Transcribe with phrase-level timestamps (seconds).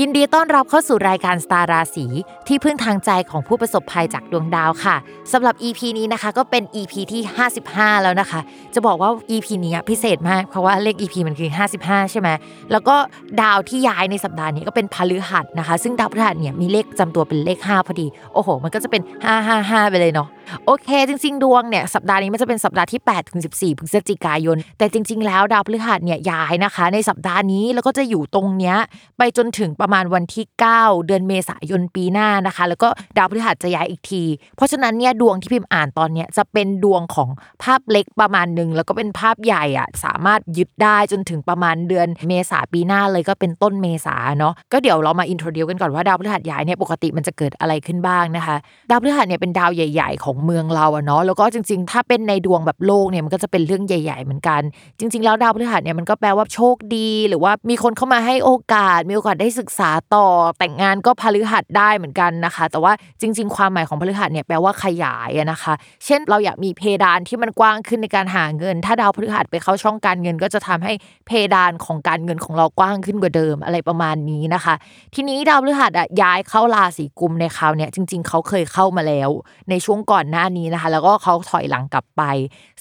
[0.00, 2.06] ยินดีต้อนรับเข้าสู่รายการสตาร์ราศี
[2.46, 4.96] ที่พึ่งทางใจของผู้ประสบภัยจากดวงดาวค่ะ
[5.32, 7.20] สำหรับ EP นี้นะคะก็เป็น EP ที่
[7.62, 8.40] 55 แล้วนะคะ
[8.74, 11.50] จะบอกว่า EP นี้พิเศษมากเพราะว่าเลข EP มันคือ
[11.80, 12.28] 55 ใช่ไหม
[12.72, 12.96] แล้วก็
[13.42, 19.02] ดาวที่ย้ายในสัปดาห์นี้ก็เป็นพฤหัสนะคะ ซึ่งดาวพฤหัสเนี่ยมีเลขจำตัวเป็นเลข 5 พอดี โอ้โห มันก็จะเป็น
[19.46, 20.28] 555 ไปเลยเนาะ
[20.66, 28.76] โอเค จริง ๆ ดวงเนี่ยสัปดาห์นี้มันจะเป็นสัปดาห์ที่8ถึง14พฤศจิกายน แต่จริง ๆ แล้วดาวพฤหัสเนี่ยย้ายนะคะ ในสัปดาห์นี้แล้วก็จะอยู่ตรงเนี้ย
[29.18, 30.44] ไปจนถึงประมาณวันที่
[30.76, 34.22] 9 เดือนเมษายนปีหน้านะคะ แล้วก็ดาวพฤหัสจะย้ายอีกที
[34.56, 37.28] เพราะฉะนั้นเนี่ยดวงที่พิมพ์อ่านตอนเนี้ยจะเป็นดวงของ
[37.62, 48.56] ภาพเล็กประมาณหนึ่งแล้วก็เป็นภาพใหญ่อะสามารถยึดได้จนถึงประมาณเดือนเมษาปีหน้าเลยก็เป็นต้นเมษาเนาะก็เดี๋ยวเรามาอินโทรดิวกันก่อนว่าดาวพฤหัสย้ายเนี่ยปกติมันจะเกิดอะไรขึ้นบ้างนะคะ
[48.90, 54.60] ดาวพฤหัสเนี่ยเป็นดาวใหญ่ ๆ ของเมืองเราอะเนาะแล้วก็จริง ๆ ถ้าเป็นในดวงแบบโลกเนี่ยมันก็จะเป็นเรื่องใหญ่ ๆ เหมือนกัน
[54.98, 60.26] จริง ๆ แล้วดาวพฤหัสเนี่ยมันก็แปลว่าโชคดี หรือว่ามีคนเข้ามาให้โอกาส มีโอกาสได้ศึกษาต่อ
[60.58, 65.74] แต่งงานก็พฤหัสได้เหมือนกันนะคะ แต่ว่าจริง ๆ ความหมายของพฤหัสเนี่ยแปลว่าขยายนะคะ
[66.04, 70.92] เช่นเราอยากมีเพดานที่มันกว้างขึ้นในการหาเงิน ถ้าดาวพฤหัสไปเข้าช่องการเงิน ก็จะทำให้
[71.26, 74.74] เพดานของการเงินของเรากว้างขึ้นกว่าเดิมอะไรประมาณนี้นะคะ
[75.14, 79.30] ทีนี้ดาวพฤหัสอะย้ายเข้าราศีกุมในคราวเนี่ยจริง ๆเขาเคยเข้ามาแล้ว
[79.70, 82.22] ในช่วงก่อนหน้านี้นะคะ แล้วก็เขาถอยหลังกลับไป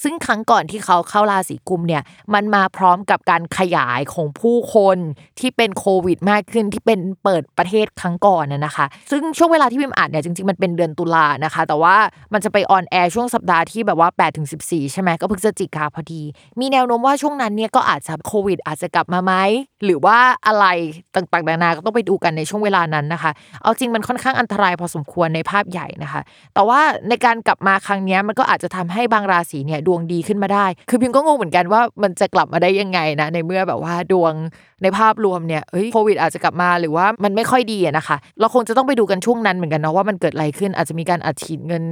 [0.04, 4.98] ซึ่งครั้งก่อนที่เขาเข้าราศีกุมเนี่ยมันมาพร้อมกับการขยายของผู้คน
[5.40, 11.96] ที่เป็นโควิด มากขึ้นที่เป็นเปิดประเทศครั้งก่อนนะนะคะ ซึ่งช่วงเวลาที่พิมอ่านเนี่ยจริงๆมันเป็นเดือนตุลานะคะ แต่ว่า
[12.34, 16.22] มันจะไปออนแอร์ช่วงสัปดาห์ที่แบบว่า8ถึง14ใช่ไหมก็พฤศจิกาพอดี
[16.60, 19.34] มีแนวโน้มว่าช่วงนั้นเนี่ยก็อาจจะโควิด อาจจะกลับมาไหม
[19.86, 20.18] หรือว่า
[20.48, 20.66] อะไร
[21.16, 23.31] ต่างๆนานาก็ต้องไปดูกันในช่วงเวลานั้นนะคะ
[23.62, 26.22] เอาจริงมันค่อนข้างอันตรายพอสมควรในภาพใหญ่นะคะ
[26.54, 26.80] แต่ว่า
[27.10, 34.33] ในการกลับมาครั้งนี้มันก็อาจจะทำให้บางราศีเนี่ยดวงดีขึ้นมาได้ คือพิมก็งงเหมือนกันว่ามันจะกลับมาได้ยังไงนะ ในเมื่อแบบว่าดวง
[34.81, 41.85] ในภาพรวมเนี่ยเฮ้ยโควิดอาจจะกลับมาหรือว่ามันไม่ค่อยดีนะคะ เราคงจะต้องไปดูกันช่วงนั้นเหมือนกันเนาะว่ามันเกิดอะไรขึ้นอาจจะมีการอัดฉีดเงิน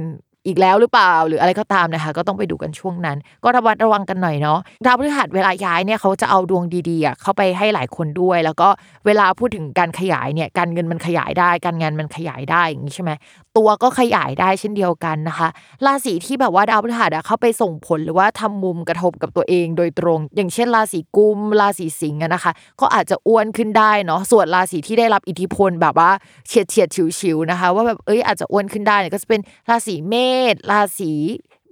[0.46, 8.68] อีกแล้วหรือเปล่าหรืออะไรก็ตามนะคะ ก็ต้องไปดูกันช่วงนั้น ก็ระวัดระวังกันหน่อยเนาะดาวพฤหัสเวลาย้ายเนี่ยเขาจะเอาดวงดีๆเข้าไปให้หลายคนด้วย แล้วก็
[9.06, 13.10] เวลาพูดถึงการขยายเนี่ยการเงินมันขยายได้ การงานมันขยายได้อย่างนี้ใช่ไหม
[13.56, 15.48] ตัวก็ขยายได้เช่นเดียวกันนะคะ
[15.86, 26.10] ราศีที่แบบว่าดาวพฤหัสเข้าไปส่งผลหรือว่าทำมุมกระทบกับตัวเองโดยตรง อย่างเช่นราศีกุมราศีสิงห์นะคะ ก็อาจจะอ้วนขึ้นได้เนาะส่วนราศีที่ได้รับอิทธิพลแบบว่า
[26.48, 26.88] เฉียดเฉียด
[27.20, 29.40] ฉิวๆนะคะ ว่าแบบเอ้ยอาจจะอ้วนขึ้นได้เนี่ยก็จะเป็น
[29.70, 30.14] ราศีเม
[30.52, 31.12] ษราศี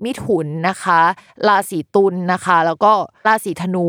[0.05, 1.01] มิถุนนะคะ
[1.49, 2.93] ราศีตุลนะคะ แล้วก็
[3.27, 3.87] ราศีธนู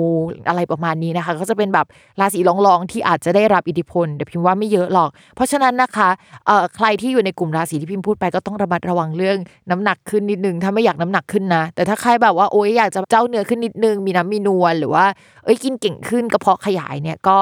[0.48, 1.88] อะไรประมาณนี้นะคะ ก็จะเป็นแบบ
[2.20, 6.10] ราศีรองๆที่อาจจะได้รับอิทธิพลแต่พิมพ์ว่าไม่เยอะหรอก เพราะฉะนั้นนะคะ
[6.48, 9.38] เอ่อใครที่อยู่ในกลุ่มราศีที่พิมพ์พูดไปก็ต้องระมัดระวังเรื่อง
[9.72, 15.06] น้ำหนักขึ้นนิดนึงถ้าไม่อยากน้ำหนักขึ้นนะ แต่ถ้าใครแบบว่าโอ๊ยอยากจะเจ้าเนื้อขึ้นนิดนึง มีน้ำมีนวลหรือว่า
[15.44, 17.38] เอ้ยกินเก่งขึ้นกระเพาะขยายเนี่ยก็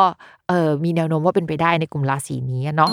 [0.50, 2.90] เออมีแนวโน้มว่าเป็นไปได้ในกลุ่มราศีนี้เนาะ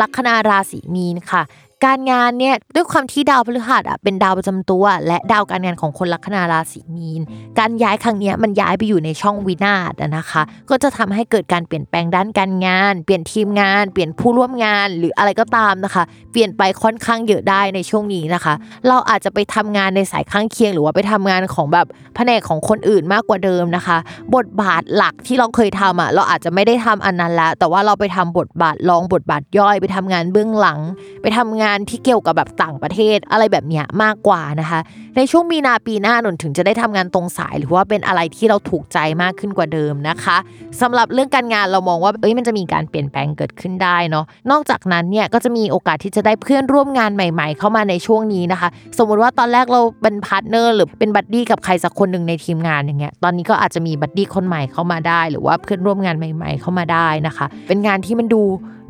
[0.00, 1.42] ลัคนาราศีมีนค่ะ
[1.84, 7.22] การงานเนี่ยด้วยความที่ดาวพฤหัสอะเป็นดาวประจำตัว และดาวการงานของคนลัคนาราศีมีน
[7.58, 18.54] การย้ายครั้งนี้มันย้ายไปอยู่ในช่องวินาศนะคะ ก็จะทำให้เกิดการเปลี่ยนแปลงด้านการงาน เปลี่ยนทีมงาน เปลี่ยนผู้ร่วมงาน หรืออะไรก็ตามนะคะ เปลี่ยนไปค่อนข้างเยอะได้ในช่วงนี้นะคะ
[18.88, 23.96] เราอาจจะไปทำงานในสายข้างเคียง หรือว่าไปทำงานของแบบแผนกของคนอื่นมากกว่าเดิมนะคะ
[24.34, 30.80] บทบาทหลักที่เราเคยทำอะเราอาจจะไม่ได้ทำอันนั้นแล้วแต่ว่าเราไปทำบทบาทรองบทบาทย่อย ไปทำงานเบื้องหลัง
[31.22, 34.80] ไปทำงานานที่เกี่ยวกับแบบต่างประเทศอะไรแบบเนี้ยมากกว่านะคะ
[35.16, 40.36] ในช่วงมีนาปีหน้าหนุนถึงจะได้ทำงานตรงสาย หรือว่าเป็นอะไรที่เราถูกใจมากขึ้นกว่าเดิมนะคะ
[40.80, 48.68] สำหรับเรื่องการงานเรามองว่าเอ้ยมันจะมีการเปลี่ยนแปลงเกิดขึ้นได้เนาะนอกจากนั้นเนี่ยก็จะมีโอกาสที่จะได้เพื่อนร่วมงานใหม่ ๆ เข้ามาในช่วงนี้นะคะ
[48.98, 58.42] สมมุติว่าตอนแรกเราเป็น partner หรือเป็น buddy กับใครสักคนหนึ่งในทีมงานอย่างเงี้ยตอนนี้ก็อาจจะมี buddy คนใหม่เข้ามาได้ หรือว่าเพื่อนร่วมงานใหม่ ๆ เข้ามาได้นะคะ เป็นงานที่มันดู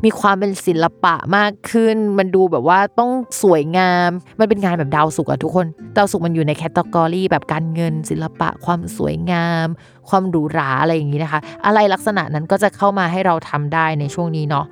[0.03, 3.11] มีความเป็นศิลปะมากขึ้น มันดูแบบว่าต้อง
[3.41, 4.09] สวยงาม
[4.39, 5.65] มันเป็นงานแบบดาวศุกร์อะทุกคน
[5.97, 9.67] ดาวศุกร์มันอยู่ใน category แบบการเงิน ศิลปะ ความสวยงาม
[10.09, 14.65] ความหรูหราอะไรอย่างนี้นะคะ อะไรลักษณะนั้นก็จะเข้ามาให้เราทำได้ในช่วงนี้เนาะ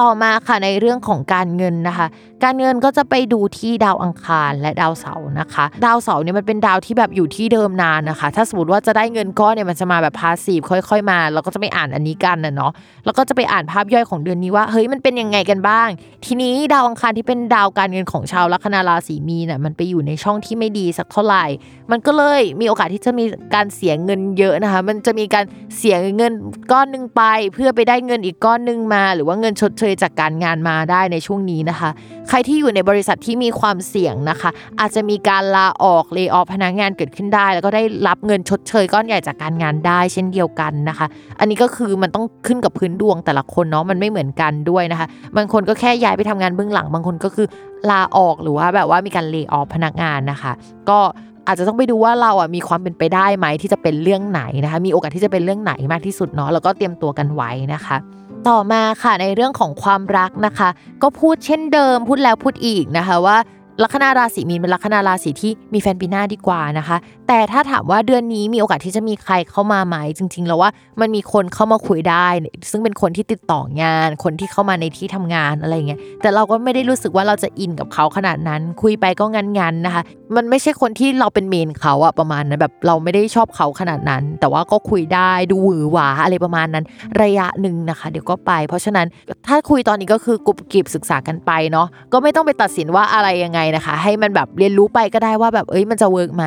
[0.00, 2.06] ต่อมาค่ะในเรื่องของการเงินนะคะ
[2.44, 12.72] การเงินก็จะไปดูที่ดาวอังคารและดาวเสาร์นะคะ ดาวเสาร์เนี่ยมันเป็นดาวที่แบบอยู่ที่เดิมนานนะคะ ถ้าสมมติว่าจะได้เงินก้อนเนี่ยมันจะมาแบบพาสซีฟค่อย ๆ มาเราก็จะไปอ่านอันนี้กันนะเนาะ
[13.04, 15.88] แล้วก็จะไปอ่านภาพย่อยของเดือนนี้ว่าเฮ้ยมันเป็นยังไงกันบ้าง
[16.24, 21.44] ทีนี้ดาวอังคารที่เป็นดาวการเงินของชาวลัคนาราศีมีนน่ะมันไปอยู่ในช่องที่ไม่ดีสักเท่าไหร่
[21.90, 23.24] มันก็เลยมีโอกาสที่จะมี
[23.54, 25.44] การเสียเงินเยอะนะคะ มันจะมีการ
[25.76, 26.32] เสียเงิน
[26.72, 27.22] ก้อนหนึ่งไป
[27.54, 31.90] เพื่อไปได้เงินอีกก้อนหนึ่งมา หรือว่าเงินชดเชยจากการงานมาได้ในช่วงนี้นะคะ
[32.28, 34.50] ใครที่อยู่ในบริษัทที่มีความเสี่ยงนะคะ
[34.80, 41.06] อาจจะมีการลาออกเล y o อ f พนักงานเกิดขึ้นได้ แล้วก็ได้รับเงินชดเชยก้อนใหญ่จากการงานได้ เช่นเดียวกันนะคะ
[41.40, 45.06] อันนี้ก็คือมันต้องขึ้นกับพื้นดวงแต่ละคนเนาะมันไม่เหมือนกันด้วยนะคะ
[45.36, 47.46] บางคนก็แค่ย้ายไปทำงานเบื้องหลัง บางคนก็คือ
[47.90, 50.52] ลาออกหรือว่าแบบว่ามีการเล y o อ f พนักงานนะคะ
[50.90, 50.98] ก็
[51.46, 57.96] อาจจะต้องไปดูว่าเราอะมีความเป็นไปได้ไหมที่จะเป็นเรื่องไหนนะคะ มีโอกาสที่จะเป็นเรื่องไหนมากที่สุดเนาะแล้วก็เตรียมตัวกันไว้นะคะ
[58.48, 60.68] ต่อมาค่ะในเรื่องของความรักนะคะ
[61.02, 63.36] ก็พูดเช่นเดิมพูดแล้วพูดอีกนะคะว่า
[63.82, 66.96] ลัคนาราศีมีนเป็นลัคนาราศีที่มีแฟนปีหน้าดีกว่านะคะ
[67.34, 70.70] แต่ถ้าถามว่าเดือนนี้มีโอกาสที่จะมีใครเข้ามาไหมจริง ๆ แล้วว่า
[71.00, 72.26] มันมีคนเข้ามาคุยได้
[72.70, 80.02] ซึ่งเป็นคนที่ติดต่องาน คนที่เข้ามาในที่ทำงานอะไรเงี้ยแต่เราก็ไม่ได้รู้สึกว่าเราจะอินกับเขาขนาดนั้น คุยไปก็งันๆนะคะ
[80.36, 86.84] มันไม่ใช่คนที่เราเป็น main เขาอะประมาณนั้นแบบเราไม่ได้ชอบเขาขนาดนั้น แต่ว่าก็คุยได้ดูหวือหวาอะไรประมาณนั้น
[87.22, 89.06] ระยะหนึ่งนะคะ เดี๋ยวก็ไป เพราะฉะนั้น
[89.46, 96.44] ถ้าคุยตอนนี้ก็คือกรุบกิบศึกษากันไปเนาะก็ไม่ต้องไปตัดสินว่าอะไรยังไงนะคะ ให้มันแบบเรียนรู้ไปก็ได้ว่าแบบเอ้ยมันจะ work ไหม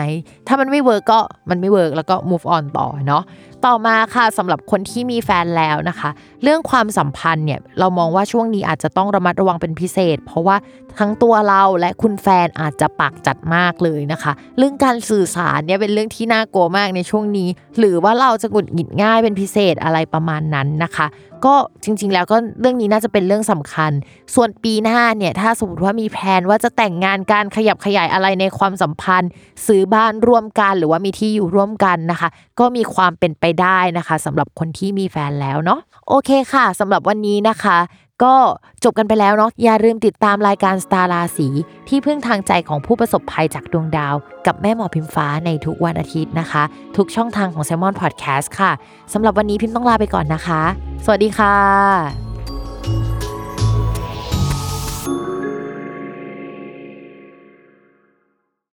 [0.48, 1.20] ถ้ามันไม่ work ก็
[1.50, 3.24] มันไม่ work แล้วก็ move on ต่อเนาะ
[3.66, 6.10] ต่อมาค่ะสำหรับคนที่มีแฟนแล้วนะคะ
[6.44, 10.56] เรื่องความสัมพันธ์เนี่ยเรามองว่าช่วงนี้อาจจะต้องระมัดระวังเป็นพิเศษ เพราะว่า
[11.00, 17.50] ทั้งตัวเราและคุณแฟนอาจจะปากจัดมากเลยนะคะ เรื่องการสื่อสารเนี่ยเป็นเรื่องที่น่ากลัวมากในช่วงนี้
[17.80, 21.08] หรือว่าเราจะหงุดหงิดง่ายเป็นพิเศษอะไรประมาณนั้นนะคะ
[21.46, 23.92] ก็จริง ๆ แล้วก็เรื่องนี้น่าจะเป็นเรื่องสำคัญ
[24.36, 29.30] ส่วนปีหน้าเนี่ยถ้าสมมติว่ามีแผนว่าจะแต่งงานการขยับขยายอะไรในความสัมพันธ์
[29.68, 37.78] ซื้อบ้านร่วมกันหรือว่ามีที่อยู่ร่วมกันนะคะ ก็มีความเป็นไปได้นะคะสำหรับคนที่มีแฟนแล้วเนาะโอเคค่ะสำหรับวันนี้นะคะ
[38.24, 38.36] ก็
[38.84, 41.48] จบกันไปแล้วเนาะอย่าลืมติดตามรายการสตาร์ราศี
[41.88, 44.16] ที่พึ่งทางใจของผู้ประสบภัยจากดวงดาว
[44.48, 46.64] กับแม่หมอพิมฟ้าในทุกวันอาทิตย์นะคะ
[46.98, 48.72] ทุกช่องทางของ s ซ l m o n Podcast ค่ะ
[49.14, 50.62] สำหรับวันนี้พิมพ์ต้องลาไปก่อนนะคะ
[51.06, 53.15] สวัสดีค่ะ